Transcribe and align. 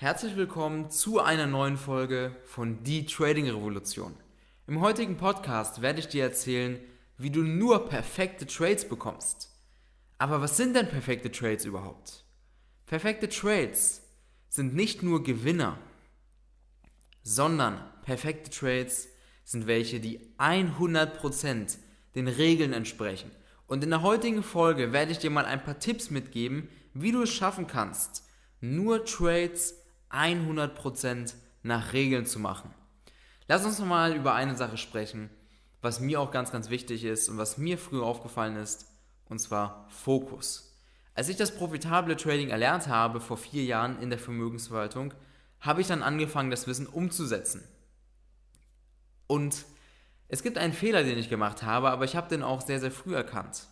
Herzlich 0.00 0.34
willkommen 0.34 0.90
zu 0.90 1.20
einer 1.20 1.46
neuen 1.46 1.76
Folge 1.76 2.34
von 2.46 2.82
Die 2.84 3.04
Trading 3.04 3.44
Revolution. 3.50 4.14
Im 4.66 4.80
heutigen 4.80 5.18
Podcast 5.18 5.82
werde 5.82 6.00
ich 6.00 6.08
dir 6.08 6.22
erzählen, 6.22 6.80
wie 7.18 7.28
du 7.28 7.42
nur 7.42 7.86
perfekte 7.86 8.46
Trades 8.46 8.88
bekommst. 8.88 9.50
Aber 10.16 10.40
was 10.40 10.56
sind 10.56 10.74
denn 10.74 10.88
perfekte 10.88 11.30
Trades 11.30 11.66
überhaupt? 11.66 12.24
Perfekte 12.86 13.28
Trades 13.28 14.00
sind 14.48 14.74
nicht 14.74 15.02
nur 15.02 15.22
Gewinner, 15.22 15.76
sondern 17.22 17.84
perfekte 18.02 18.48
Trades 18.48 19.06
sind 19.44 19.66
welche, 19.66 20.00
die 20.00 20.32
100% 20.38 21.76
den 22.14 22.26
Regeln 22.26 22.72
entsprechen. 22.72 23.30
Und 23.66 23.84
in 23.84 23.90
der 23.90 24.00
heutigen 24.00 24.42
Folge 24.42 24.94
werde 24.94 25.12
ich 25.12 25.18
dir 25.18 25.28
mal 25.28 25.44
ein 25.44 25.62
paar 25.62 25.78
Tipps 25.78 26.08
mitgeben, 26.08 26.70
wie 26.94 27.12
du 27.12 27.20
es 27.20 27.30
schaffen 27.30 27.66
kannst, 27.66 28.24
nur 28.62 29.04
Trades 29.04 29.79
100% 30.10 31.34
nach 31.62 31.92
Regeln 31.92 32.26
zu 32.26 32.38
machen. 32.38 32.74
Lass 33.48 33.64
uns 33.64 33.78
nochmal 33.78 34.14
über 34.14 34.34
eine 34.34 34.56
Sache 34.56 34.76
sprechen, 34.76 35.30
was 35.82 36.00
mir 36.00 36.20
auch 36.20 36.30
ganz, 36.30 36.52
ganz 36.52 36.70
wichtig 36.70 37.04
ist 37.04 37.28
und 37.28 37.38
was 37.38 37.58
mir 37.58 37.78
früher 37.78 38.04
aufgefallen 38.04 38.56
ist, 38.56 38.86
und 39.28 39.38
zwar 39.38 39.86
Fokus. 39.88 40.76
Als 41.14 41.28
ich 41.28 41.36
das 41.36 41.54
profitable 41.54 42.16
Trading 42.16 42.48
erlernt 42.48 42.86
habe 42.86 43.20
vor 43.20 43.36
vier 43.36 43.64
Jahren 43.64 44.00
in 44.00 44.10
der 44.10 44.18
Vermögensverwaltung, 44.18 45.12
habe 45.60 45.80
ich 45.80 45.86
dann 45.86 46.02
angefangen, 46.02 46.50
das 46.50 46.66
Wissen 46.66 46.86
umzusetzen. 46.86 47.62
Und 49.26 49.64
es 50.28 50.42
gibt 50.42 50.58
einen 50.58 50.72
Fehler, 50.72 51.02
den 51.02 51.18
ich 51.18 51.28
gemacht 51.28 51.62
habe, 51.62 51.90
aber 51.90 52.04
ich 52.04 52.16
habe 52.16 52.28
den 52.28 52.42
auch 52.42 52.60
sehr, 52.62 52.80
sehr 52.80 52.90
früh 52.90 53.14
erkannt. 53.14 53.66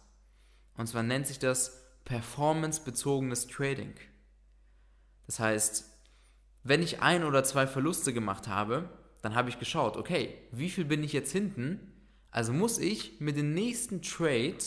Und 0.76 0.86
zwar 0.88 1.02
nennt 1.02 1.26
sich 1.26 1.38
das 1.38 1.84
performance-bezogenes 2.04 3.46
Trading. 3.46 3.94
Das 5.26 5.40
heißt, 5.40 5.84
wenn 6.62 6.82
ich 6.82 7.02
ein 7.02 7.24
oder 7.24 7.44
zwei 7.44 7.66
Verluste 7.66 8.12
gemacht 8.12 8.48
habe, 8.48 8.88
dann 9.22 9.34
habe 9.34 9.48
ich 9.48 9.58
geschaut, 9.58 9.96
okay, 9.96 10.34
wie 10.52 10.70
viel 10.70 10.84
bin 10.84 11.02
ich 11.02 11.12
jetzt 11.12 11.32
hinten? 11.32 11.92
Also 12.30 12.52
muss 12.52 12.78
ich 12.78 13.20
mit 13.20 13.36
dem 13.36 13.54
nächsten 13.54 14.02
Trade, 14.02 14.58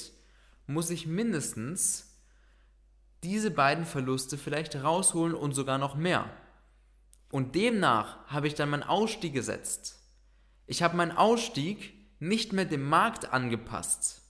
muss 0.68 0.90
ich 0.90 1.08
mindestens 1.08 2.12
diese 3.24 3.52
beiden 3.52 3.86
Verluste 3.86 4.38
vielleicht 4.38 4.76
rausholen 4.76 5.36
und 5.36 5.54
sogar 5.54 5.78
noch 5.78 5.96
mehr. 5.96 6.30
Und 7.32 7.56
demnach 7.56 8.26
habe 8.28 8.48
ich 8.48 8.56
dann 8.56 8.70
meinen 8.70 8.84
Ausstieg 8.84 9.34
gesetzt. 9.34 10.00
Ich 10.66 10.84
habe 10.84 10.98
meinen 10.98 11.12
Ausstieg 11.12 11.94
nicht 12.20 12.52
mehr 12.52 12.66
dem 12.66 12.88
Markt 12.88 13.32
angepasst. 13.32 14.22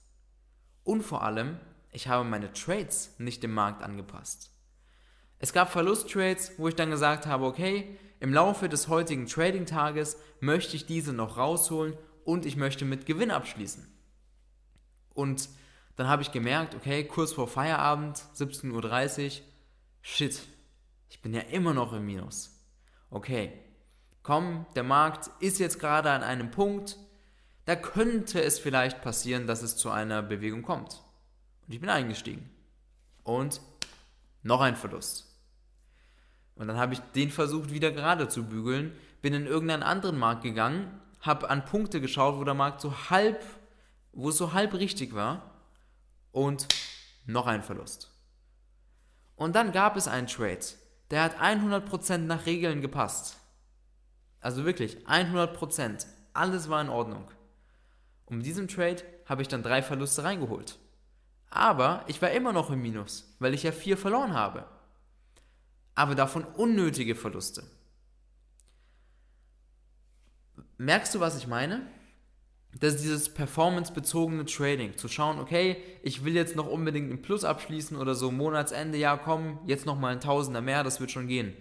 Und 0.84 1.02
vor 1.02 1.22
allem, 1.22 1.58
ich 1.90 2.08
habe 2.08 2.28
meine 2.28 2.52
Trades 2.52 3.14
nicht 3.18 3.42
dem 3.42 3.54
Markt 3.54 3.82
angepasst. 3.82 4.51
Es 5.42 5.52
gab 5.52 5.72
Verlusttrades, 5.72 6.52
wo 6.56 6.68
ich 6.68 6.76
dann 6.76 6.90
gesagt 6.90 7.26
habe, 7.26 7.44
okay, 7.44 7.98
im 8.20 8.32
Laufe 8.32 8.68
des 8.68 8.86
heutigen 8.86 9.26
Trading-Tages 9.26 10.16
möchte 10.38 10.76
ich 10.76 10.86
diese 10.86 11.12
noch 11.12 11.36
rausholen 11.36 11.96
und 12.24 12.46
ich 12.46 12.54
möchte 12.54 12.84
mit 12.84 13.06
Gewinn 13.06 13.32
abschließen. 13.32 13.84
Und 15.12 15.48
dann 15.96 16.06
habe 16.06 16.22
ich 16.22 16.30
gemerkt, 16.30 16.76
okay, 16.76 17.02
kurz 17.02 17.32
vor 17.32 17.48
Feierabend, 17.48 18.22
17.30 18.36 19.24
Uhr, 19.24 19.44
shit, 20.00 20.40
ich 21.08 21.20
bin 21.22 21.34
ja 21.34 21.40
immer 21.40 21.74
noch 21.74 21.92
im 21.92 22.06
Minus. 22.06 22.56
Okay, 23.10 23.52
komm, 24.22 24.64
der 24.76 24.84
Markt 24.84 25.28
ist 25.40 25.58
jetzt 25.58 25.80
gerade 25.80 26.12
an 26.12 26.22
einem 26.22 26.52
Punkt, 26.52 26.98
da 27.64 27.74
könnte 27.74 28.40
es 28.40 28.60
vielleicht 28.60 29.02
passieren, 29.02 29.48
dass 29.48 29.62
es 29.62 29.76
zu 29.76 29.90
einer 29.90 30.22
Bewegung 30.22 30.62
kommt. 30.62 31.02
Und 31.66 31.74
ich 31.74 31.80
bin 31.80 31.90
eingestiegen. 31.90 32.48
Und 33.24 33.60
noch 34.44 34.60
ein 34.60 34.76
Verlust. 34.76 35.31
Und 36.62 36.68
dann 36.68 36.78
habe 36.78 36.94
ich 36.94 37.00
den 37.16 37.32
versucht 37.32 37.72
wieder 37.72 37.90
gerade 37.90 38.28
zu 38.28 38.44
bügeln, 38.44 38.96
bin 39.20 39.34
in 39.34 39.46
irgendeinen 39.46 39.82
anderen 39.82 40.16
Markt 40.16 40.44
gegangen, 40.44 41.00
habe 41.20 41.50
an 41.50 41.64
Punkte 41.64 42.00
geschaut, 42.00 42.38
wo 42.38 42.44
der 42.44 42.54
Markt 42.54 42.80
so 42.80 43.10
halb, 43.10 43.44
wo 44.12 44.28
es 44.28 44.36
so 44.36 44.52
halb 44.52 44.72
richtig 44.74 45.12
war 45.12 45.42
und 46.30 46.68
noch 47.26 47.48
ein 47.48 47.64
Verlust. 47.64 48.12
Und 49.34 49.56
dann 49.56 49.72
gab 49.72 49.96
es 49.96 50.06
einen 50.06 50.28
Trade, 50.28 50.60
der 51.10 51.24
hat 51.24 51.40
100% 51.40 52.18
nach 52.18 52.46
Regeln 52.46 52.80
gepasst. 52.80 53.38
Also 54.38 54.64
wirklich 54.64 54.98
100%. 55.08 56.06
Alles 56.32 56.68
war 56.68 56.80
in 56.80 56.90
Ordnung. 56.90 57.28
Und 58.26 58.36
mit 58.36 58.46
diesem 58.46 58.68
Trade 58.68 59.02
habe 59.26 59.42
ich 59.42 59.48
dann 59.48 59.64
drei 59.64 59.82
Verluste 59.82 60.22
reingeholt. 60.22 60.78
Aber 61.50 62.04
ich 62.06 62.22
war 62.22 62.30
immer 62.30 62.52
noch 62.52 62.70
im 62.70 62.82
Minus, 62.82 63.34
weil 63.40 63.52
ich 63.52 63.64
ja 63.64 63.72
vier 63.72 63.96
verloren 63.96 64.32
habe 64.32 64.64
aber 65.94 66.14
davon 66.14 66.44
unnötige 66.44 67.14
Verluste. 67.14 67.64
Merkst 70.78 71.14
du, 71.14 71.20
was 71.20 71.36
ich 71.36 71.46
meine? 71.46 71.86
Das 72.74 72.94
ist 72.94 73.02
dieses 73.02 73.32
performance-bezogene 73.32 74.46
Trading. 74.46 74.96
Zu 74.96 75.08
schauen, 75.08 75.38
okay, 75.38 75.76
ich 76.02 76.24
will 76.24 76.34
jetzt 76.34 76.56
noch 76.56 76.66
unbedingt 76.66 77.10
einen 77.10 77.22
Plus 77.22 77.44
abschließen 77.44 77.96
oder 77.96 78.14
so, 78.14 78.30
Monatsende, 78.30 78.96
ja 78.96 79.16
komm, 79.16 79.60
jetzt 79.66 79.84
nochmal 79.84 80.12
ein 80.12 80.20
Tausender 80.20 80.62
mehr, 80.62 80.82
das 80.82 80.98
wird 80.98 81.10
schon 81.10 81.28
gehen. 81.28 81.54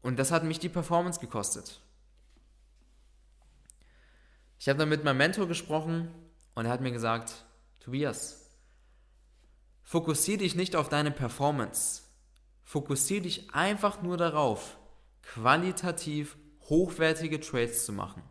Und 0.00 0.18
das 0.18 0.30
hat 0.30 0.44
mich 0.44 0.58
die 0.58 0.70
Performance 0.70 1.20
gekostet. 1.20 1.80
Ich 4.58 4.68
habe 4.68 4.78
dann 4.78 4.88
mit 4.88 5.04
meinem 5.04 5.18
Mentor 5.18 5.46
gesprochen 5.46 6.08
und 6.54 6.64
er 6.64 6.72
hat 6.72 6.80
mir 6.80 6.90
gesagt, 6.90 7.44
Tobias, 7.78 8.50
fokussiere 9.82 10.38
dich 10.38 10.54
nicht 10.54 10.74
auf 10.74 10.88
deine 10.88 11.10
Performance, 11.10 12.02
Fokussiere 12.68 13.22
dich 13.22 13.54
einfach 13.54 14.02
nur 14.02 14.18
darauf, 14.18 14.76
qualitativ 15.22 16.36
hochwertige 16.68 17.40
Trades 17.40 17.86
zu 17.86 17.94
machen. 17.94 18.22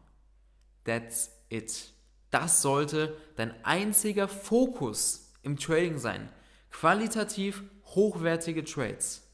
That's 0.84 1.32
it. 1.50 1.92
Das 2.30 2.62
sollte 2.62 3.18
dein 3.36 3.52
einziger 3.66 4.28
Fokus 4.28 5.34
im 5.42 5.58
Trading 5.58 5.98
sein. 5.98 6.30
Qualitativ 6.70 7.64
hochwertige 7.86 8.64
Trades. 8.64 9.28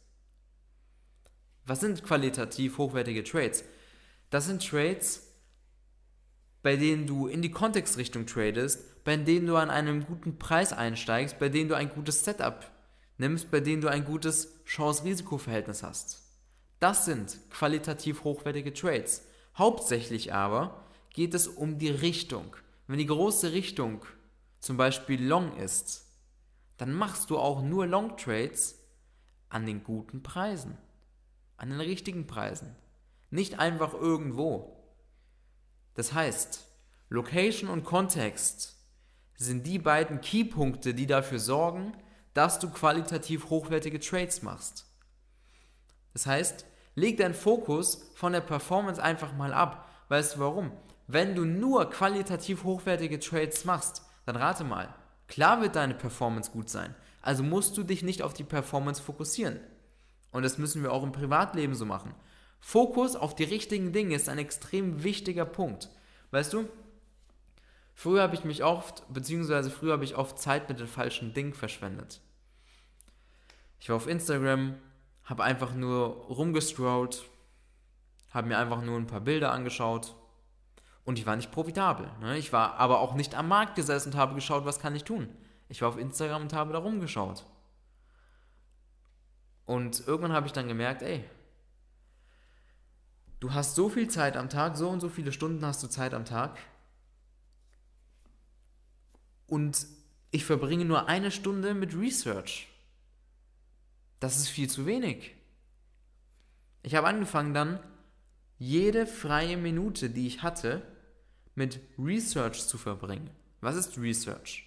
Was 1.66 1.82
sind 1.82 2.02
qualitativ 2.06 2.78
hochwertige 2.78 3.26
Trades? 3.26 3.66
Das 4.30 4.46
sind 4.46 4.66
Trades, 4.66 5.34
bei 6.62 6.78
denen 6.78 7.08
du 7.08 7.28
in 7.28 7.42
die 7.42 7.52
Kontextrichtung 7.52 8.26
tradest, 8.26 9.04
bei 9.04 9.18
denen 9.18 9.48
du 9.48 9.58
an 9.58 9.70
einem 9.70 10.06
guten 10.06 10.40
Preis 10.40 10.72
einsteigst, 10.72 11.40
bei 11.40 11.50
denen 11.50 11.68
du 11.68 11.76
ein 11.76 11.90
gutes 11.90 12.24
Setup 12.24 12.73
nimmst, 13.18 13.52
bei 13.52 13.60
denen 13.60 13.82
du 13.82 13.88
ein 13.88 14.06
gutes 14.06 14.64
Chance-Risiko-Verhältnis 14.66 15.84
hast. 15.84 16.22
Das 16.80 17.06
sind 17.06 17.38
qualitativ 17.50 18.24
hochwertige 18.24 18.74
Trades. 18.74 19.24
Hauptsächlich 19.58 20.34
aber 20.34 20.84
geht 21.12 21.34
es 21.34 21.48
um 21.48 21.78
die 21.78 21.90
Richtung. 21.90 22.56
Wenn 22.88 22.98
die 22.98 23.06
große 23.06 23.54
Richtung 23.54 24.06
zum 24.60 24.78
Beispiel 24.78 25.24
Long 25.24 25.56
ist, 25.58 26.06
dann 26.78 26.94
machst 26.94 27.30
du 27.30 27.38
auch 27.38 27.62
nur 27.62 27.88
Long 27.88 28.18
Trades 28.18 28.80
an 29.50 29.66
den 29.66 29.84
guten 29.84 30.24
Preisen, 30.24 30.78
an 31.58 31.70
den 31.70 31.80
richtigen 31.80 32.28
Preisen, 32.28 32.76
nicht 33.30 33.60
einfach 33.60 33.94
irgendwo. 33.94 34.84
Das 35.94 36.14
heißt, 36.14 36.66
Location 37.10 37.70
und 37.70 37.84
Kontext 37.84 38.76
sind 39.36 39.68
die 39.68 39.80
beiden 39.80 40.22
Keypunkte, 40.22 40.94
die 40.94 41.06
dafür 41.06 41.40
sorgen, 41.40 41.94
dass 42.34 42.60
du 42.60 42.70
qualitativ 42.70 43.50
hochwertige 43.50 44.00
Trades 44.00 44.42
machst. 44.42 44.86
Das 46.14 46.26
heißt, 46.26 46.66
leg 46.96 47.18
deinen 47.18 47.34
Fokus 47.34 48.12
von 48.16 48.34
der 48.34 48.42
Performance 48.42 49.02
einfach 49.02 49.34
mal 49.34 49.54
ab. 49.54 49.90
Weißt 50.10 50.36
du 50.36 50.40
warum? 50.40 50.72
Wenn 51.08 51.36
du 51.36 51.46
nur 51.46 51.90
qualitativ 51.90 52.64
hochwertige 52.64 53.20
Trades 53.20 53.66
machst, 53.66 54.04
dann 54.26 54.36
rate 54.36 54.64
mal, 54.64 54.94
klar 55.28 55.62
wird 55.62 55.76
deine 55.76 55.96
Performance 55.96 56.52
gut 56.52 56.70
sein. 56.70 56.96
Also 57.22 57.44
musst 57.44 57.78
du 57.78 57.84
dich 57.84 58.04
nicht 58.04 58.22
auf 58.22 58.34
die 58.34 58.44
Performance 58.44 59.02
fokussieren. 59.02 59.60
Und 60.32 60.44
das 60.44 60.58
müssen 60.58 60.82
wir 60.82 60.92
auch 60.92 61.04
im 61.04 61.12
Privatleben 61.12 61.76
so 61.76 61.86
machen. 61.86 62.14
Fokus 62.60 63.16
auf 63.16 63.36
die 63.36 63.44
richtigen 63.44 63.92
Dinge 63.92 64.16
ist 64.16 64.30
ein 64.30 64.38
extrem 64.38 65.04
wichtiger 65.04 65.46
Punkt. 65.46 65.90
Weißt 66.32 66.54
du, 66.54 66.68
Früher 67.96 68.24
habe 68.24 68.36
ich 68.36 68.44
mich 68.44 68.64
oft, 68.64 69.04
beziehungsweise 69.14 69.70
früher 69.70 69.94
habe 69.94 70.04
ich 70.04 70.16
oft 70.16 70.40
Zeit 70.40 70.68
mit 70.70 70.80
den 70.80 70.88
falschen 70.88 71.34
Dingen 71.34 71.54
verschwendet. 71.54 72.22
Ich 73.84 73.90
war 73.90 73.98
auf 73.98 74.08
Instagram, 74.08 74.78
habe 75.26 75.44
einfach 75.44 75.74
nur 75.74 76.06
rumgestrollt, 76.28 77.26
habe 78.30 78.48
mir 78.48 78.58
einfach 78.58 78.82
nur 78.82 78.98
ein 78.98 79.08
paar 79.08 79.20
Bilder 79.20 79.52
angeschaut 79.52 80.16
und 81.04 81.20
ich 81.20 81.26
war 81.26 81.36
nicht 81.36 81.52
profitabel. 81.52 82.10
Ne? 82.22 82.38
Ich 82.38 82.54
war 82.54 82.76
aber 82.76 83.02
auch 83.02 83.14
nicht 83.14 83.36
am 83.36 83.50
Markt 83.50 83.76
gesessen 83.76 84.14
und 84.14 84.18
habe 84.18 84.36
geschaut, 84.36 84.64
was 84.64 84.80
kann 84.80 84.96
ich 84.96 85.04
tun. 85.04 85.28
Ich 85.68 85.82
war 85.82 85.90
auf 85.90 85.98
Instagram 85.98 86.44
und 86.44 86.54
habe 86.54 86.72
da 86.72 86.80
rumgeschaut. 86.80 87.44
Und 89.66 90.08
irgendwann 90.08 90.32
habe 90.32 90.48
ich 90.48 90.54
dann 90.54 90.70
gemerkt, 90.70 91.02
ey, 91.02 91.26
du 93.42 93.54
hast 93.54 93.76
so 93.76 93.90
viel 93.90 94.08
Zeit 94.08 94.38
am 94.38 94.48
Tag, 94.48 94.78
so 94.78 94.88
und 94.88 95.02
so 95.02 95.10
viele 95.10 95.34
Stunden 95.34 95.66
hast 95.66 95.84
du 95.84 95.88
Zeit 95.88 96.14
am 96.14 96.24
Tag 96.24 96.58
und 99.46 99.86
ich 100.32 100.46
verbringe 100.46 100.86
nur 100.86 101.10
eine 101.10 101.32
Stunde 101.32 101.74
mit 101.74 101.94
Research. 101.94 102.70
Das 104.24 104.38
ist 104.38 104.48
viel 104.48 104.70
zu 104.70 104.86
wenig. 104.86 105.36
Ich 106.82 106.96
habe 106.96 107.08
angefangen 107.08 107.54
dann, 107.54 107.78
jede 108.58 109.06
freie 109.06 109.58
Minute, 109.58 110.10
die 110.10 110.28
ich 110.28 110.44
hatte, 110.44 110.82
mit 111.56 111.82
Research 112.00 112.66
zu 112.66 112.78
verbringen. 112.78 113.30
Was 113.60 113.76
ist 113.76 113.98
Research? 113.98 114.66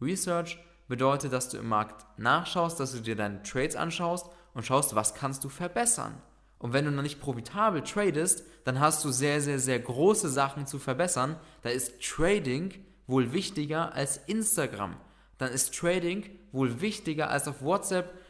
Research 0.00 0.56
bedeutet, 0.86 1.32
dass 1.32 1.48
du 1.48 1.56
im 1.56 1.66
Markt 1.66 2.06
nachschaust, 2.16 2.78
dass 2.78 2.92
du 2.92 3.00
dir 3.00 3.16
deine 3.16 3.42
Trades 3.42 3.74
anschaust 3.74 4.30
und 4.54 4.64
schaust, 4.64 4.94
was 4.94 5.16
kannst 5.16 5.42
du 5.42 5.48
verbessern. 5.48 6.22
Und 6.60 6.72
wenn 6.72 6.84
du 6.84 6.92
noch 6.92 7.02
nicht 7.02 7.20
profitabel 7.20 7.82
tradest, 7.82 8.44
dann 8.62 8.78
hast 8.78 9.04
du 9.04 9.10
sehr, 9.10 9.40
sehr, 9.40 9.58
sehr 9.58 9.80
große 9.80 10.28
Sachen 10.28 10.68
zu 10.68 10.78
verbessern. 10.78 11.34
Da 11.62 11.70
ist 11.70 12.00
Trading 12.00 12.72
wohl 13.08 13.32
wichtiger 13.32 13.94
als 13.94 14.18
Instagram. 14.28 14.94
Dann 15.38 15.50
ist 15.50 15.74
Trading 15.74 16.30
wohl 16.52 16.80
wichtiger 16.80 17.30
als 17.30 17.48
auf 17.48 17.62
WhatsApp 17.62 18.21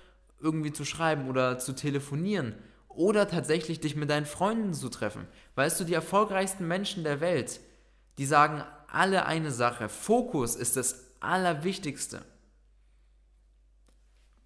irgendwie 0.43 0.73
zu 0.73 0.85
schreiben 0.85 1.29
oder 1.29 1.59
zu 1.59 1.73
telefonieren 1.75 2.55
oder 2.89 3.29
tatsächlich 3.29 3.81
dich 3.81 3.97
mit 3.97 4.11
deinen 4.11 4.27
Freunden 4.27 4.75
zu 4.75 4.89
treffen. 4.89 5.27
Weißt 5.55 5.81
du, 5.81 5.85
die 5.85 5.95
erfolgreichsten 5.95 6.69
Menschen 6.69 7.05
der 7.05 7.21
Welt, 7.21 7.61
die 8.19 8.27
sagen 8.27 8.63
alle 8.89 9.25
eine 9.27 9.51
Sache. 9.51 9.89
Fokus 9.89 10.55
ist 10.55 10.77
das 10.77 11.13
Allerwichtigste. 11.21 12.25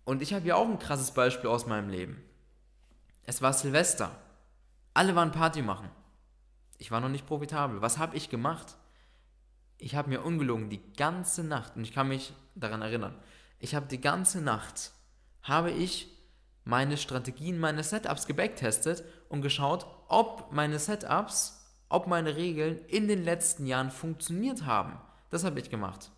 Und 0.05 0.23
ich 0.23 0.33
habe 0.33 0.47
ja 0.47 0.55
auch 0.55 0.69
ein 0.69 0.79
krasses 0.79 1.11
Beispiel 1.11 1.51
aus 1.51 1.67
meinem 1.67 1.89
Leben. 1.89 2.23
Es 3.25 3.43
war 3.43 3.53
Silvester. 3.53 4.13
Alle 4.95 5.17
waren 5.17 5.33
Party 5.33 5.63
machen. 5.63 5.91
Ich 6.79 6.93
war 6.93 7.01
noch 7.01 7.09
nicht 7.09 7.27
profitabel. 7.27 7.83
Was 7.83 7.99
habe 7.99 8.17
ich 8.17 8.31
gemacht? 8.31 8.77
Ich 9.79 9.97
habe 9.97 10.09
mir 10.09 10.23
ungelogen 10.23 10.71
die 10.71 10.93
ganze 10.95 11.43
Nacht, 11.43 11.77
und 11.77 11.83
ich 11.83 11.93
kann 11.93 12.09
mich 12.09 12.33
daran 12.55 12.83
erinnern, 12.83 13.15
ich 13.59 13.75
habe 13.75 13.87
die 13.87 14.01
ganze 14.01 14.41
Nacht, 14.41 14.93
habe 15.47 15.71
ich 15.71 16.09
meine 16.65 16.97
Strategien, 16.97 17.59
meine 17.59 17.85
Setups 17.85 18.27
gebacktestet 18.27 19.05
und 19.29 19.43
geschaut, 19.43 19.87
ob 20.09 20.53
meine 20.53 20.79
Setups, 20.79 21.65
ob 21.89 22.09
meine 22.09 22.35
Regeln 22.35 22.85
in 22.87 23.07
den 23.07 23.23
letzten 23.23 23.67
Jahren 23.67 23.91
funktioniert 23.91 24.67
haben. 24.67 25.01
Das 25.31 25.45
habe 25.45 25.61
ich 25.61 25.71
gemacht. 25.71 26.11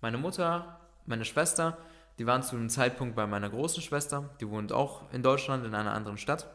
Meine 0.00 0.18
Mutter, 0.18 0.78
meine 1.06 1.24
Schwester, 1.24 1.76
die 2.18 2.26
waren 2.26 2.44
zu 2.44 2.54
einem 2.54 2.68
Zeitpunkt 2.68 3.16
bei 3.16 3.26
meiner 3.26 3.50
großen 3.50 3.82
Schwester, 3.82 4.30
die 4.40 4.48
wohnt 4.48 4.72
auch 4.72 5.12
in 5.12 5.22
Deutschland 5.22 5.66
in 5.66 5.74
einer 5.74 5.92
anderen 5.92 6.18
Stadt. 6.18 6.48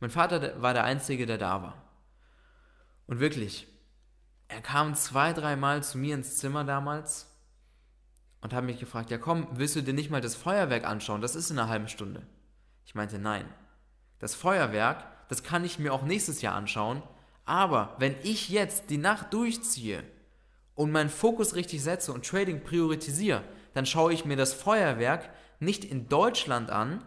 Mein 0.00 0.10
Vater 0.10 0.62
war 0.62 0.72
der 0.72 0.84
Einzige, 0.84 1.26
der 1.26 1.36
da 1.36 1.62
war. 1.62 1.74
Und 3.06 3.20
wirklich, 3.20 3.66
er 4.48 4.62
kam 4.62 4.94
zwei, 4.94 5.34
dreimal 5.34 5.82
zu 5.82 5.98
mir 5.98 6.14
ins 6.14 6.38
Zimmer 6.38 6.64
damals 6.64 7.29
und 8.40 8.52
hat 8.52 8.64
mich 8.64 8.80
gefragt, 8.80 9.10
ja 9.10 9.18
komm, 9.18 9.46
willst 9.52 9.76
du 9.76 9.82
dir 9.82 9.94
nicht 9.94 10.10
mal 10.10 10.20
das 10.20 10.34
Feuerwerk 10.34 10.84
anschauen? 10.84 11.20
Das 11.20 11.36
ist 11.36 11.50
in 11.50 11.58
einer 11.58 11.68
halben 11.68 11.88
Stunde. 11.88 12.22
Ich 12.84 12.94
meinte, 12.94 13.18
nein. 13.18 13.44
Das 14.18 14.34
Feuerwerk, 14.34 15.04
das 15.28 15.42
kann 15.42 15.64
ich 15.64 15.78
mir 15.78 15.92
auch 15.92 16.02
nächstes 16.02 16.42
Jahr 16.42 16.54
anschauen, 16.54 17.02
aber 17.44 17.94
wenn 17.98 18.14
ich 18.22 18.48
jetzt 18.48 18.90
die 18.90 18.98
Nacht 18.98 19.32
durchziehe 19.32 20.04
und 20.74 20.92
meinen 20.92 21.10
Fokus 21.10 21.54
richtig 21.54 21.82
setze 21.82 22.12
und 22.12 22.26
Trading 22.26 22.62
priorisiere, 22.62 23.42
dann 23.74 23.86
schaue 23.86 24.12
ich 24.12 24.24
mir 24.24 24.36
das 24.36 24.52
Feuerwerk 24.52 25.30
nicht 25.58 25.84
in 25.84 26.08
Deutschland 26.08 26.70
an, 26.70 27.04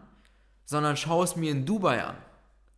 sondern 0.66 0.98
schaue 0.98 1.24
es 1.24 1.36
mir 1.36 1.52
in 1.52 1.66
Dubai 1.66 2.04
an 2.04 2.18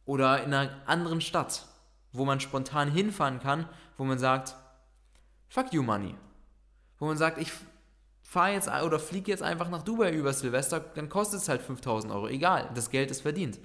oder 0.06 0.44
in 0.44 0.54
einer 0.54 0.72
anderen 0.86 1.22
Stadt, 1.22 1.66
wo 2.12 2.26
man 2.26 2.40
spontan 2.40 2.92
hinfahren 2.92 3.40
kann, 3.40 3.68
wo 3.98 4.04
man 4.04 4.20
sagt, 4.20 4.56
fuck 5.48 5.74
you 5.74 5.84
money. 5.84 6.16
Wo 6.98 7.06
man 7.06 7.18
sagt, 7.18 7.38
ich 7.38 7.52
fahre 8.26 8.54
jetzt 8.54 8.68
oder 8.68 9.00
fliege 9.00 9.32
jetzt 9.32 9.44
einfach 9.44 9.70
nach 9.70 9.84
Dubai 9.84 10.12
über 10.12 10.34
Silvester, 10.34 10.80
dann 10.80 11.10
kostet 11.10 11.42
es 11.42 11.48
halt 11.48 11.62
5000 11.62 12.12
Euro. 12.12 12.28
Egal, 12.28 12.70
das 12.74 12.90
Geld 12.90 13.12
ist 13.12 13.22
verdient. 13.22 13.60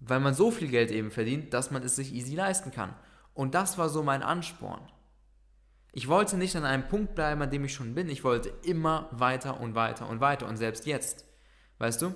Weil 0.00 0.20
man 0.20 0.34
so 0.34 0.50
viel 0.50 0.68
Geld 0.68 0.90
eben 0.90 1.10
verdient, 1.10 1.52
dass 1.52 1.70
man 1.70 1.82
es 1.82 1.94
sich 1.94 2.12
easy 2.12 2.34
leisten 2.34 2.72
kann. 2.72 2.94
Und 3.34 3.54
das 3.54 3.76
war 3.76 3.90
so 3.90 4.02
mein 4.02 4.22
Ansporn. 4.22 4.80
Ich 5.92 6.08
wollte 6.08 6.38
nicht 6.38 6.56
an 6.56 6.64
einem 6.64 6.88
Punkt 6.88 7.14
bleiben, 7.14 7.42
an 7.42 7.50
dem 7.50 7.64
ich 7.64 7.74
schon 7.74 7.94
bin. 7.94 8.08
Ich 8.08 8.24
wollte 8.24 8.48
immer 8.64 9.08
weiter 9.12 9.60
und 9.60 9.74
weiter 9.74 10.08
und 10.08 10.20
weiter. 10.20 10.48
Und 10.48 10.56
selbst 10.56 10.86
jetzt, 10.86 11.26
weißt 11.78 12.00
du, 12.00 12.14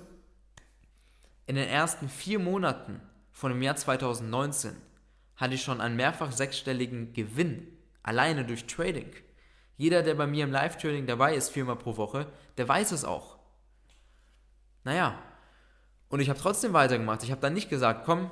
in 1.45 1.57
den 1.57 1.69
ersten 1.69 2.09
vier 2.09 2.39
Monaten 2.39 3.03
von 3.31 3.53
dem 3.53 3.63
Jahr 3.63 3.77
2019 3.77 4.73
hatte 5.37 5.55
ich 5.55 5.63
schon 5.63 5.83
einen 5.83 5.97
mehrfach 5.97 6.33
sechsstelligen 6.33 7.13
Gewinn, 7.13 7.69
alleine 8.03 8.47
durch 8.47 8.67
Trading. 8.67 9.13
Jeder, 9.77 10.03
der 10.03 10.15
bei 10.15 10.27
mir 10.27 10.45
im 10.45 10.53
Live-Trading 10.53 11.07
dabei 11.07 11.35
ist, 11.35 11.51
viermal 11.51 11.77
pro 11.77 11.97
Woche, 11.97 12.27
der 12.57 12.69
weiß 12.69 12.93
es 12.93 13.05
auch. 13.05 13.37
Naja, 14.85 15.19
und 16.09 16.21
ich 16.21 16.29
habe 16.29 16.39
trotzdem 16.39 16.73
weitergemacht. 16.73 17.23
Ich 17.23 17.31
habe 17.31 17.41
dann 17.41 17.53
nicht 17.53 17.69
gesagt, 17.69 18.05
komm, 18.05 18.31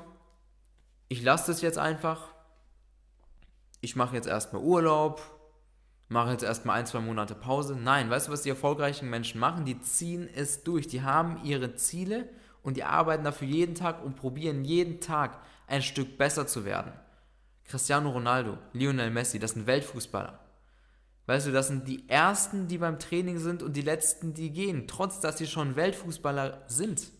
ich 1.08 1.22
lasse 1.22 1.50
das 1.50 1.60
jetzt 1.60 1.78
einfach. 1.78 2.28
Ich 3.80 3.96
mache 3.96 4.14
jetzt 4.14 4.28
erstmal 4.28 4.62
Urlaub, 4.62 5.20
mache 6.08 6.30
jetzt 6.30 6.44
erstmal 6.44 6.78
ein, 6.78 6.86
zwei 6.86 7.00
Monate 7.00 7.34
Pause. 7.34 7.76
Nein, 7.76 8.08
weißt 8.08 8.28
du, 8.28 8.32
was 8.32 8.42
die 8.42 8.48
erfolgreichen 8.48 9.10
Menschen 9.10 9.40
machen? 9.40 9.64
Die 9.64 9.80
ziehen 9.80 10.28
es 10.34 10.62
durch. 10.62 10.86
Die 10.86 11.02
haben 11.02 11.44
ihre 11.44 11.74
Ziele 11.74 12.28
und 12.62 12.76
die 12.76 12.84
arbeiten 12.84 13.24
dafür 13.24 13.48
jeden 13.48 13.74
Tag 13.74 14.02
und 14.02 14.16
probieren 14.16 14.64
jeden 14.64 15.00
Tag 15.00 15.40
ein 15.66 15.82
Stück 15.82 16.16
besser 16.16 16.46
zu 16.46 16.64
werden. 16.64 16.92
Cristiano 17.64 18.10
Ronaldo, 18.10 18.58
Lionel 18.72 19.10
Messi, 19.10 19.38
das 19.38 19.52
sind 19.52 19.66
Weltfußballer. 19.66 20.38
Weißt 21.26 21.46
du, 21.46 21.52
das 21.52 21.68
sind 21.68 21.88
die 21.88 22.08
Ersten, 22.08 22.68
die 22.68 22.78
beim 22.78 22.98
Training 22.98 23.38
sind 23.38 23.62
und 23.62 23.74
die 23.74 23.82
Letzten, 23.82 24.34
die 24.34 24.50
gehen, 24.50 24.86
trotz 24.86 25.20
dass 25.20 25.38
sie 25.38 25.46
schon 25.46 25.76
Weltfußballer 25.76 26.64
sind. 26.66 27.10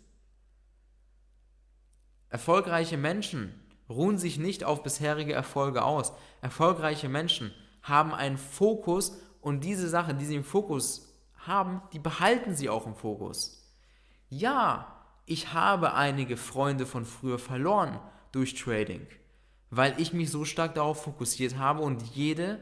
Erfolgreiche 2.28 2.98
Menschen 2.98 3.54
ruhen 3.88 4.18
sich 4.18 4.38
nicht 4.38 4.64
auf 4.64 4.82
bisherige 4.82 5.32
Erfolge 5.32 5.84
aus. 5.84 6.12
Erfolgreiche 6.42 7.08
Menschen 7.08 7.52
haben 7.82 8.12
einen 8.12 8.38
Fokus 8.38 9.18
und 9.40 9.62
diese 9.62 9.88
Sache, 9.88 10.14
die 10.14 10.24
sie 10.24 10.36
im 10.36 10.44
Fokus 10.44 11.14
haben, 11.36 11.82
die 11.92 11.98
behalten 11.98 12.54
sie 12.54 12.68
auch 12.68 12.86
im 12.86 12.94
Fokus. 12.94 13.72
Ja, 14.28 14.94
ich 15.26 15.52
habe 15.52 15.94
einige 15.94 16.36
Freunde 16.36 16.86
von 16.86 17.04
früher 17.04 17.38
verloren 17.38 18.00
durch 18.32 18.54
Trading, 18.54 19.06
weil 19.70 19.94
ich 19.98 20.12
mich 20.12 20.30
so 20.30 20.44
stark 20.44 20.74
darauf 20.74 21.04
fokussiert 21.04 21.56
habe 21.56 21.82
und 21.82 22.02
jede 22.14 22.58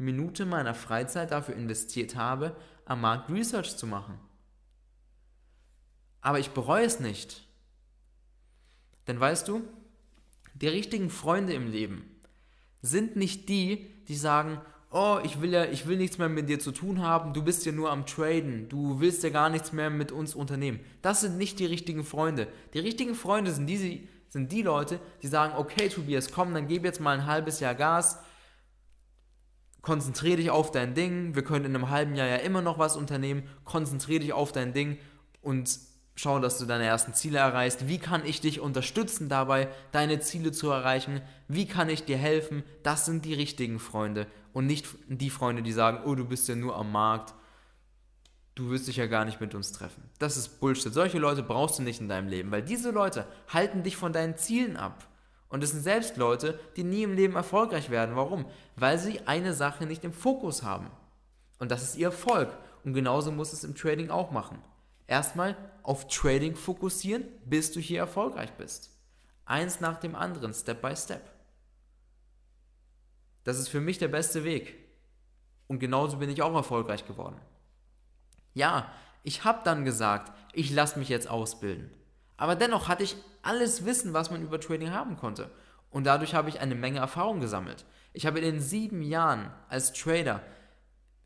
Minute 0.00 0.46
meiner 0.46 0.74
Freizeit 0.74 1.30
dafür 1.30 1.54
investiert 1.54 2.16
habe, 2.16 2.56
am 2.84 3.02
Markt 3.02 3.30
Research 3.30 3.76
zu 3.76 3.86
machen. 3.86 4.18
Aber 6.20 6.38
ich 6.38 6.50
bereue 6.50 6.84
es 6.84 7.00
nicht. 7.00 7.46
Denn 9.06 9.18
weißt 9.18 9.48
du, 9.48 9.62
die 10.54 10.68
richtigen 10.68 11.10
Freunde 11.10 11.52
im 11.52 11.70
Leben 11.70 12.04
sind 12.82 13.16
nicht 13.16 13.48
die, 13.48 13.90
die 14.08 14.16
sagen, 14.16 14.60
oh, 14.90 15.18
ich 15.22 15.40
will 15.40 15.52
ja, 15.52 15.64
ich 15.64 15.86
will 15.86 15.96
nichts 15.96 16.18
mehr 16.18 16.28
mit 16.28 16.48
dir 16.48 16.58
zu 16.58 16.72
tun 16.72 17.00
haben, 17.00 17.32
du 17.32 17.42
bist 17.42 17.64
ja 17.64 17.72
nur 17.72 17.90
am 17.90 18.06
Traden, 18.06 18.68
du 18.68 19.00
willst 19.00 19.22
ja 19.22 19.30
gar 19.30 19.48
nichts 19.48 19.72
mehr 19.72 19.90
mit 19.90 20.12
uns 20.12 20.34
unternehmen. 20.34 20.80
Das 21.02 21.20
sind 21.20 21.38
nicht 21.38 21.58
die 21.58 21.66
richtigen 21.66 22.04
Freunde. 22.04 22.48
Die 22.74 22.80
richtigen 22.80 23.14
Freunde 23.14 23.52
sind 23.52 23.66
die, 23.66 24.08
sind 24.28 24.52
die 24.52 24.62
Leute, 24.62 25.00
die 25.22 25.28
sagen, 25.28 25.54
okay, 25.56 25.88
Tobias, 25.88 26.32
komm, 26.32 26.54
dann 26.54 26.68
gib 26.68 26.84
jetzt 26.84 27.00
mal 27.00 27.16
ein 27.16 27.26
halbes 27.26 27.60
Jahr 27.60 27.74
Gas, 27.74 28.18
konzentriere 29.82 30.36
dich 30.36 30.50
auf 30.50 30.70
dein 30.70 30.94
Ding, 30.94 31.34
wir 31.34 31.44
können 31.44 31.64
in 31.64 31.74
einem 31.74 31.90
halben 31.90 32.14
Jahr 32.14 32.28
ja 32.28 32.36
immer 32.36 32.62
noch 32.62 32.78
was 32.78 32.96
unternehmen, 32.96 33.44
konzentriere 33.64 34.20
dich 34.20 34.32
auf 34.32 34.52
dein 34.52 34.72
Ding 34.72 34.98
und 35.42 35.78
schau, 36.14 36.38
dass 36.38 36.58
du 36.58 36.66
deine 36.66 36.84
ersten 36.84 37.14
Ziele 37.14 37.38
erreichst. 37.38 37.88
Wie 37.88 37.98
kann 37.98 38.26
ich 38.26 38.40
dich 38.40 38.60
unterstützen 38.60 39.28
dabei, 39.28 39.68
deine 39.92 40.20
Ziele 40.20 40.52
zu 40.52 40.70
erreichen? 40.70 41.22
Wie 41.48 41.66
kann 41.66 41.88
ich 41.88 42.04
dir 42.04 42.18
helfen? 42.18 42.62
Das 42.82 43.06
sind 43.06 43.24
die 43.24 43.34
richtigen 43.34 43.78
Freunde 43.78 44.26
und 44.52 44.66
nicht 44.66 44.86
die 45.08 45.30
Freunde, 45.30 45.62
die 45.62 45.72
sagen, 45.72 46.00
oh, 46.04 46.14
du 46.14 46.26
bist 46.26 46.48
ja 46.48 46.54
nur 46.54 46.76
am 46.76 46.92
Markt, 46.92 47.34
du 48.54 48.70
wirst 48.70 48.88
dich 48.88 48.96
ja 48.96 49.06
gar 49.06 49.24
nicht 49.24 49.40
mit 49.40 49.54
uns 49.54 49.72
treffen. 49.72 50.02
Das 50.18 50.36
ist 50.36 50.60
Bullshit. 50.60 50.92
Solche 50.92 51.18
Leute 51.18 51.42
brauchst 51.42 51.78
du 51.78 51.82
nicht 51.82 52.00
in 52.00 52.08
deinem 52.08 52.28
Leben, 52.28 52.50
weil 52.50 52.62
diese 52.62 52.90
Leute 52.90 53.26
halten 53.48 53.82
dich 53.82 53.96
von 53.96 54.12
deinen 54.12 54.36
Zielen 54.36 54.76
ab. 54.76 55.06
Und 55.50 55.62
es 55.64 55.72
sind 55.72 55.82
selbst 55.82 56.16
Leute, 56.16 56.58
die 56.76 56.84
nie 56.84 57.02
im 57.02 57.12
Leben 57.12 57.34
erfolgreich 57.34 57.90
werden. 57.90 58.16
Warum? 58.16 58.46
Weil 58.76 58.98
sie 58.98 59.26
eine 59.26 59.52
Sache 59.52 59.84
nicht 59.84 60.04
im 60.04 60.12
Fokus 60.12 60.62
haben. 60.62 60.90
Und 61.58 61.70
das 61.70 61.82
ist 61.82 61.96
ihr 61.96 62.06
Erfolg. 62.06 62.56
Und 62.84 62.94
genauso 62.94 63.30
muss 63.30 63.52
es 63.52 63.64
im 63.64 63.74
Trading 63.74 64.10
auch 64.10 64.30
machen. 64.30 64.62
Erstmal 65.06 65.56
auf 65.82 66.06
Trading 66.06 66.54
fokussieren, 66.54 67.24
bis 67.44 67.72
du 67.72 67.80
hier 67.80 67.98
erfolgreich 67.98 68.52
bist. 68.52 68.90
Eins 69.44 69.80
nach 69.80 69.98
dem 69.98 70.14
anderen, 70.14 70.54
Step 70.54 70.80
by 70.80 70.94
Step. 70.96 71.28
Das 73.42 73.58
ist 73.58 73.68
für 73.68 73.80
mich 73.80 73.98
der 73.98 74.08
beste 74.08 74.44
Weg. 74.44 74.76
Und 75.66 75.80
genauso 75.80 76.18
bin 76.18 76.30
ich 76.30 76.42
auch 76.42 76.54
erfolgreich 76.54 77.06
geworden. 77.06 77.40
Ja, 78.54 78.90
ich 79.24 79.44
habe 79.44 79.60
dann 79.64 79.84
gesagt, 79.84 80.32
ich 80.52 80.70
lasse 80.70 80.98
mich 80.98 81.08
jetzt 81.08 81.28
ausbilden. 81.28 81.90
Aber 82.36 82.54
dennoch 82.54 82.88
hatte 82.88 83.02
ich 83.02 83.16
alles 83.42 83.84
Wissen, 83.84 84.12
was 84.12 84.30
man 84.30 84.42
über 84.42 84.60
Trading 84.60 84.90
haben 84.90 85.16
konnte. 85.16 85.50
Und 85.90 86.04
dadurch 86.04 86.34
habe 86.34 86.48
ich 86.48 86.60
eine 86.60 86.74
Menge 86.74 87.00
Erfahrung 87.00 87.40
gesammelt. 87.40 87.84
Ich 88.12 88.26
habe 88.26 88.38
in 88.38 88.44
den 88.44 88.60
sieben 88.60 89.02
Jahren 89.02 89.50
als 89.68 89.92
Trader, 89.92 90.42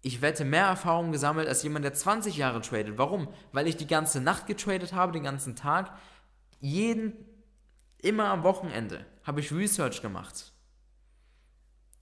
ich 0.03 0.21
wette, 0.21 0.45
mehr 0.45 0.67
Erfahrung 0.67 1.13
gesammelt 1.13 1.49
als 1.49 1.63
jemand, 1.63 1.85
der 1.85 1.95
20 1.95 2.37
Jahre 2.37 2.61
tradet. 2.61 2.99
Warum? 2.99 3.29
Weil 3.53 3.67
ich 3.67 3.77
die 3.77 3.87
ganze 3.87 4.21
Nacht 4.21 4.47
getradet 4.47 4.93
habe, 4.93 5.13
den 5.13 5.23
ganzen 5.23 5.57
Tag. 5.57 5.93
jeden, 6.61 7.15
immer 7.99 8.27
am 8.27 8.43
Wochenende, 8.43 9.05
habe 9.23 9.41
ich 9.41 9.53
Research 9.53 10.03
gemacht. 10.03 10.53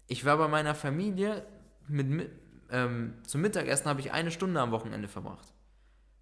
Ich 0.08 0.24
war 0.24 0.36
bei 0.36 0.48
meiner 0.48 0.74
Familie, 0.74 1.46
mit, 1.88 2.30
ähm, 2.70 3.14
zum 3.26 3.40
Mittagessen 3.40 3.86
habe 3.86 4.00
ich 4.00 4.12
eine 4.12 4.30
Stunde 4.30 4.60
am 4.60 4.72
Wochenende 4.72 5.08
verbracht. 5.08 5.52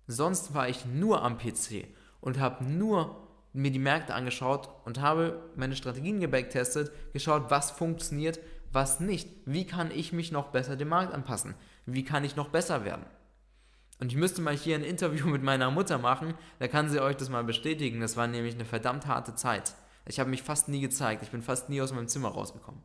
Sonst 0.07 0.55
war 0.55 0.69
ich 0.69 0.85
nur 0.85 1.23
am 1.23 1.39
PC 1.39 1.89
und 2.21 2.39
habe 2.39 2.65
nur 2.65 3.30
mir 3.53 3.71
die 3.71 3.79
Märkte 3.79 4.15
angeschaut 4.15 4.69
und 4.85 5.01
habe 5.01 5.51
meine 5.57 5.77
Strategien 5.77 6.21
gebacktestet, 6.21 6.93
geschaut, 7.13 7.51
was 7.51 7.71
funktioniert, 7.71 8.39
was 8.73 9.01
nicht. 9.01 9.29
Wie 9.45 9.67
kann 9.67 9.91
ich 9.91 10.13
mich 10.13 10.31
noch 10.31 10.49
besser 10.49 10.77
dem 10.77 10.89
Markt 10.89 11.13
anpassen? 11.13 11.55
Wie 11.87 12.05
kann 12.05 12.25
ich 12.25 12.37
noch 12.37 12.51
besser 12.51 12.85
werden? 12.85 13.05
Und 13.99 14.13
ich 14.13 14.17
müsste 14.17 14.41
mal 14.41 14.57
hier 14.57 14.77
ein 14.77 14.85
Interview 14.85 15.27
mit 15.29 15.43
meiner 15.43 15.71
Mutter 15.71 15.99
machen, 15.99 16.35
da 16.59 16.69
kann 16.69 16.89
sie 16.89 17.01
euch 17.01 17.17
das 17.17 17.29
mal 17.29 17.45
bestätigen. 17.45 18.01
Das 18.01 18.17
war 18.17 18.27
nämlich 18.27 18.55
eine 18.55 18.65
verdammt 18.65 19.07
harte 19.07 19.35
Zeit. 19.35 19.75
Ich 20.07 20.19
habe 20.19 20.31
mich 20.31 20.43
fast 20.43 20.69
nie 20.69 20.81
gezeigt, 20.81 21.23
ich 21.23 21.31
bin 21.31 21.43
fast 21.43 21.69
nie 21.69 21.81
aus 21.81 21.93
meinem 21.93 22.09
Zimmer 22.09 22.29
rausgekommen. 22.29 22.83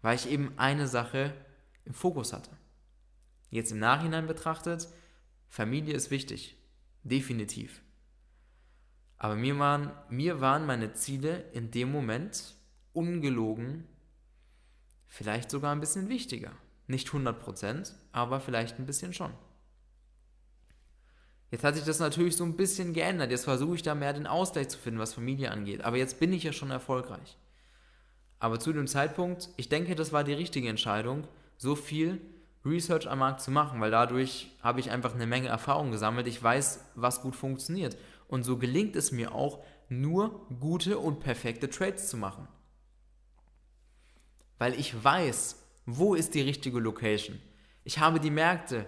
Weil 0.00 0.16
ich 0.16 0.30
eben 0.30 0.52
eine 0.56 0.86
Sache 0.86 1.32
im 1.84 1.94
Fokus 1.94 2.32
hatte. 2.32 2.50
Jetzt 3.50 3.72
im 3.72 3.78
Nachhinein 3.78 4.26
betrachtet, 4.26 4.88
Familie 5.48 5.94
ist 5.94 6.10
wichtig. 6.10 6.56
Definitiv. 7.02 7.81
Aber 9.22 9.36
mir 9.36 9.56
waren, 9.60 9.92
mir 10.08 10.40
waren 10.40 10.66
meine 10.66 10.94
Ziele 10.94 11.44
in 11.52 11.70
dem 11.70 11.92
Moment 11.92 12.56
ungelogen 12.92 13.86
vielleicht 15.06 15.48
sogar 15.48 15.70
ein 15.72 15.78
bisschen 15.78 16.08
wichtiger. 16.08 16.50
Nicht 16.88 17.06
100%, 17.06 17.92
aber 18.10 18.40
vielleicht 18.40 18.80
ein 18.80 18.86
bisschen 18.86 19.12
schon. 19.12 19.32
Jetzt 21.52 21.62
hat 21.62 21.76
sich 21.76 21.84
das 21.84 22.00
natürlich 22.00 22.34
so 22.34 22.42
ein 22.42 22.56
bisschen 22.56 22.94
geändert. 22.94 23.30
Jetzt 23.30 23.44
versuche 23.44 23.76
ich 23.76 23.82
da 23.82 23.94
mehr 23.94 24.12
den 24.12 24.26
Ausgleich 24.26 24.70
zu 24.70 24.78
finden, 24.78 24.98
was 24.98 25.14
Familie 25.14 25.52
angeht. 25.52 25.82
Aber 25.82 25.98
jetzt 25.98 26.18
bin 26.18 26.32
ich 26.32 26.42
ja 26.42 26.52
schon 26.52 26.72
erfolgreich. 26.72 27.38
Aber 28.40 28.58
zu 28.58 28.72
dem 28.72 28.88
Zeitpunkt, 28.88 29.50
ich 29.56 29.68
denke, 29.68 29.94
das 29.94 30.12
war 30.12 30.24
die 30.24 30.34
richtige 30.34 30.68
Entscheidung, 30.68 31.28
so 31.58 31.76
viel 31.76 32.20
Research 32.64 33.08
am 33.08 33.20
Markt 33.20 33.40
zu 33.40 33.52
machen, 33.52 33.80
weil 33.80 33.92
dadurch 33.92 34.50
habe 34.62 34.80
ich 34.80 34.90
einfach 34.90 35.14
eine 35.14 35.28
Menge 35.28 35.46
Erfahrung 35.46 35.92
gesammelt. 35.92 36.26
Ich 36.26 36.42
weiß, 36.42 36.86
was 36.96 37.22
gut 37.22 37.36
funktioniert. 37.36 37.96
Und 38.32 38.44
so 38.44 38.56
gelingt 38.56 38.96
es 38.96 39.12
mir 39.12 39.34
auch, 39.34 39.62
nur 39.90 40.48
gute 40.58 40.98
und 40.98 41.20
perfekte 41.20 41.68
Trades 41.68 42.08
zu 42.08 42.16
machen. 42.16 42.48
Weil 44.56 44.72
ich 44.80 45.04
weiß, 45.04 45.62
wo 45.84 46.14
ist 46.14 46.32
die 46.32 46.40
richtige 46.40 46.78
Location. 46.78 47.38
Ich 47.84 47.98
habe 47.98 48.20
die 48.20 48.30
Märkte 48.30 48.86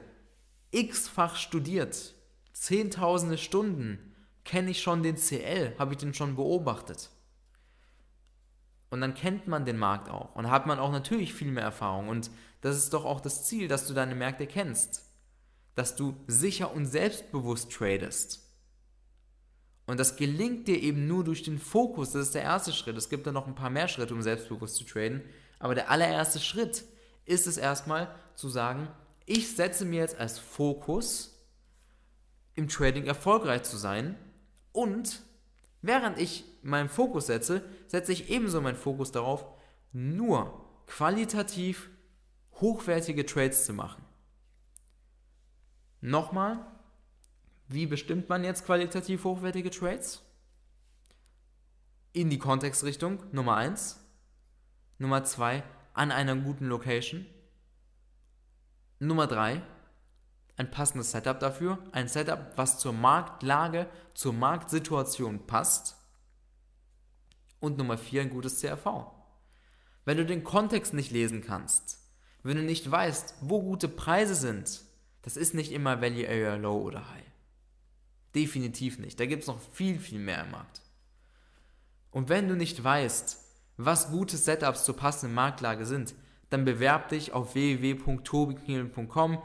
x-fach 0.71 1.37
studiert. 1.37 2.15
Zehntausende 2.55 3.37
Stunden 3.37 4.15
kenne 4.45 4.71
ich 4.71 4.81
schon 4.81 5.03
den 5.03 5.17
CL, 5.17 5.75
habe 5.79 5.93
ich 5.93 5.99
den 5.99 6.15
schon 6.15 6.37
beobachtet. 6.37 7.11
Und 8.89 9.03
dann 9.03 9.13
kennt 9.13 9.47
man 9.47 9.67
den 9.67 9.77
Markt 9.77 10.09
auch 10.09 10.35
und 10.37 10.51
hat 10.51 10.65
man 10.67 10.79
auch 10.79 10.91
natürlich 10.91 11.35
viel 11.35 11.53
mehr 11.53 11.65
Erfahrung. 11.65 12.09
Und 12.09 12.31
das 12.63 12.79
ist 12.79 12.95
doch 12.95 13.05
auch 13.05 13.21
das 13.21 13.45
Ziel, 13.45 13.69
dass 13.69 13.87
du 13.87 13.93
deine 13.93 14.15
Märkte 14.15 14.47
kennst. 14.47 15.05
Dass 15.75 15.97
du 15.97 16.17
sicher 16.29 16.73
und 16.73 16.87
selbstbewusst 16.87 17.71
tradest. 17.71 18.44
Und 19.87 20.01
das 20.01 20.17
gelingt 20.17 20.67
dir 20.67 20.83
eben 20.83 21.07
nur 21.07 21.25
durch 21.25 21.43
den 21.43 21.59
Fokus. 21.59 22.13
Das 22.13 22.27
ist 22.27 22.35
der 22.35 22.43
erste 22.43 22.73
Schritt. 22.73 22.97
Es 22.97 23.11
gibt 23.11 23.27
dann 23.27 23.35
noch 23.35 23.47
ein 23.47 23.55
paar 23.55 23.71
mehr 23.71 23.89
Schritte, 23.89 24.15
um 24.15 24.23
selbstbewusst 24.23 24.77
zu 24.77 24.85
traden. 24.85 25.23
Aber 25.59 25.75
der 25.75 25.91
allererste 25.91 26.41
Schritt 26.41 26.85
ist 27.27 27.47
es 27.47 27.57
erstmal 27.57 28.15
zu 28.35 28.49
sagen, 28.49 28.89
ich 29.27 29.55
setze 29.55 29.85
mir 29.85 30.01
jetzt 30.01 30.19
als 30.19 30.39
Fokus, 30.39 31.35
im 32.55 32.69
Trading 32.69 33.05
erfolgreich 33.05 33.65
zu 33.65 33.77
sein. 33.77 34.17
Und 34.73 35.23
während 35.83 36.19
ich 36.19 36.45
meinen 36.63 36.89
Fokus 36.89 37.27
setze, 37.27 37.63
setze 37.87 38.13
ich 38.13 38.31
ebenso 38.31 38.61
meinen 38.61 38.77
Fokus 38.77 39.13
darauf, 39.13 39.47
nur 39.93 40.65
qualitativ 40.87 41.91
hochwertige 42.61 43.27
Trades 43.27 43.67
zu 43.67 43.73
machen. 43.73 44.05
Nochmal, 46.01 46.67
wie 47.69 47.87
bestimmt 47.87 48.29
man 48.29 48.45
jetzt 48.45 48.67
qualitativ 48.67 49.25
hochwertige 49.25 49.71
Trades? 49.71 50.23
In 52.13 52.31
die 52.31 52.39
Kontextrichtung 52.39 53.23
Nummer 53.33 53.57
1. 53.57 54.01
Nummer 54.99 55.25
2, 55.25 55.63
an 55.95 56.13
einer 56.13 56.37
guten 56.37 56.67
Location. 56.67 57.27
Nummer 59.01 59.27
3, 59.27 59.61
ein 60.57 60.71
passendes 60.71 61.11
Setup 61.11 61.41
dafür. 61.41 61.79
Ein 61.93 62.09
Setup, 62.09 62.53
was 62.57 62.79
zur 62.79 62.93
Marktlage, 62.93 63.89
zur 64.15 64.33
Marktsituation 64.33 65.47
passt. 65.47 65.97
Und 67.59 67.79
Nummer 67.79 67.99
4, 67.99 68.23
ein 68.23 68.31
gutes 68.31 68.61
CRV. 68.61 69.11
Wenn 70.05 70.19
du 70.19 70.27
den 70.27 70.45
Kontext 70.45 70.95
nicht 70.95 71.11
lesen 71.11 71.43
kannst, 71.43 71.99
wenn 72.43 72.57
du 72.57 72.63
nicht 72.63 72.89
weißt, 72.89 73.37
wo 73.41 73.63
gute 73.63 73.89
Preise 73.89 74.35
sind, 74.35 74.83
das 75.23 75.37
ist 75.37 75.55
nicht 75.55 75.73
immer 75.73 76.03
Value 76.03 76.29
Area 76.29 76.57
Low 76.57 76.77
oder 76.83 77.11
High. 77.11 77.34
Definitiv 78.35 78.99
nicht. 78.99 79.19
Da 79.21 79.27
gibt 79.27 79.43
es 79.43 79.49
noch 79.49 79.61
viel, 79.73 79.99
viel 79.99 80.19
mehr 80.19 80.43
im 80.45 80.51
Markt. 80.51 80.83
Und 82.11 82.29
wenn 82.29 82.49
du 82.49 82.57
nicht 82.57 82.83
weißt, 82.83 83.41
was 83.77 84.11
gute 84.11 84.37
Setups 84.37 84.85
zur 84.85 84.97
passenden 84.97 85.35
Marktlage 85.35 85.85
sind, 85.85 86.15
dann 86.51 86.65
bewerb 86.65 87.09
dich 87.09 87.33
auf 87.33 87.55
www.tobiknielen.com, 87.55 89.43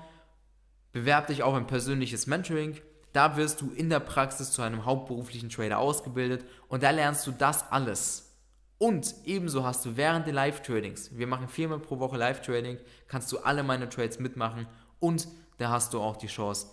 bewerb 0.91 1.27
dich 1.27 1.41
auch 1.43 1.55
ein 1.55 1.65
persönliches 1.65 2.27
Mentoring. 2.27 2.79
Da 3.13 3.38
wirst 3.38 3.62
du 3.62 3.72
in 3.72 3.89
der 3.89 4.00
Praxis 4.00 4.51
zu 4.51 4.62
einem 4.62 4.86
hauptberuflichen 4.86 5.50
Trader 5.50 5.79
ausgebildet 5.79 6.46
und 6.67 6.84
da 6.84 6.91
lernst 6.91 7.25
du 7.25 7.31
das 7.31 7.72
alles. 7.72 8.38
Und 8.77 9.15
ebenso 9.25 9.65
hast 9.65 9.84
du 9.86 9.98
während 9.98 10.27
den 10.27 10.36
Live-Tradings, 10.36 11.17
wir 11.17 11.27
machen 11.27 11.50
viermal 11.50 11.79
pro 11.79 12.00
Woche 12.00 12.17
Live-Trading, 12.17 12.77
kannst 13.08 13.31
du 13.31 13.39
alle 13.39 13.63
meine 13.63 13.89
Trades 13.89 14.19
mitmachen 14.19 14.67
und 15.00 15.27
da 15.58 15.69
hast 15.69 15.93
du 15.93 16.00
auch 16.00 16.15
die 16.15 16.27
Chance, 16.27 16.67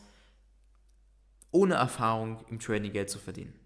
ohne 1.51 1.75
Erfahrung 1.75 2.45
im 2.49 2.59
Trading 2.59 2.93
Geld 2.93 3.11
zu 3.11 3.19
verdienen. 3.19 3.59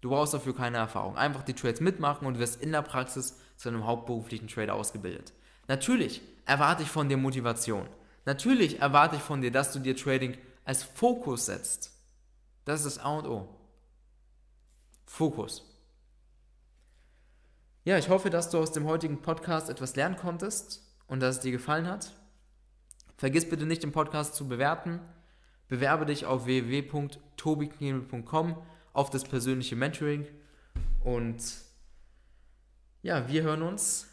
Du 0.00 0.10
brauchst 0.10 0.34
dafür 0.34 0.54
keine 0.54 0.76
Erfahrung. 0.76 1.16
Einfach 1.16 1.42
die 1.42 1.54
Trades 1.54 1.80
mitmachen 1.80 2.26
und 2.26 2.38
wirst 2.38 2.60
in 2.60 2.72
der 2.72 2.82
Praxis 2.82 3.38
zu 3.56 3.68
einem 3.68 3.86
hauptberuflichen 3.86 4.48
Trader 4.48 4.74
ausgebildet. 4.74 5.32
Natürlich 5.66 6.20
erwarte 6.44 6.82
ich 6.82 6.90
von 6.90 7.08
dir 7.08 7.16
Motivation. 7.16 7.88
Natürlich 8.26 8.80
erwarte 8.80 9.16
ich 9.16 9.22
von 9.22 9.40
dir, 9.40 9.50
dass 9.50 9.72
du 9.72 9.78
dir 9.78 9.96
Trading 9.96 10.36
als 10.64 10.82
Fokus 10.82 11.46
setzt. 11.46 11.92
Das 12.64 12.84
ist 12.84 12.96
das 12.96 13.04
A 13.04 13.16
und 13.16 13.26
O. 13.26 13.48
Fokus. 15.06 15.64
Ja, 17.84 17.98
ich 17.98 18.08
hoffe, 18.08 18.30
dass 18.30 18.50
du 18.50 18.58
aus 18.58 18.72
dem 18.72 18.86
heutigen 18.86 19.20
Podcast 19.20 19.68
etwas 19.68 19.94
lernen 19.94 20.16
konntest 20.16 20.82
und 21.06 21.20
dass 21.20 21.36
es 21.36 21.42
dir 21.42 21.52
gefallen 21.52 21.86
hat. 21.86 22.12
Vergiss 23.16 23.48
bitte 23.48 23.66
nicht, 23.66 23.82
den 23.82 23.92
Podcast 23.92 24.34
zu 24.34 24.48
bewerten. 24.48 25.00
Bewerbe 25.68 26.06
dich 26.06 26.26
auf 26.26 26.46
www.tobiknebel.com 26.46 28.56
auf 28.92 29.10
das 29.10 29.24
persönliche 29.24 29.76
Mentoring. 29.76 30.26
Und 31.02 31.42
ja, 33.02 33.28
wir 33.28 33.42
hören 33.42 33.62
uns 33.62 34.08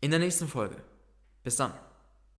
in 0.00 0.10
der 0.10 0.20
nächsten 0.20 0.48
Folge. 0.48 0.76
Bis 1.42 1.56
dann. 1.56 1.72